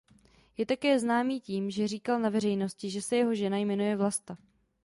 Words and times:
Je 0.57 0.65
také 0.65 0.99
známý 0.99 1.39
tím 1.41 1.71
že 1.71 1.87
říkal 1.87 2.19
na 2.19 2.29
veřejnosti 2.29 2.89
že 2.89 3.01
se 3.01 3.15
jeho 3.15 3.35
žena 3.35 3.57
jmenuje 3.57 3.95
Vlasta. 3.95 4.37